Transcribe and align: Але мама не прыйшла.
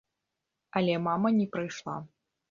Але 0.79 0.95
мама 1.07 1.31
не 1.39 1.45
прыйшла. 1.57 1.99